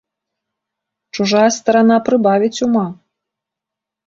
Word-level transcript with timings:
Чужая 1.17 1.43
старана 1.59 1.97
прыбавіць 2.09 2.63
ума! 2.69 2.87